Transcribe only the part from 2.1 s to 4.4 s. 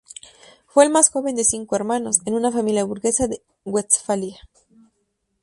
en una familia burguesa de Westfalia.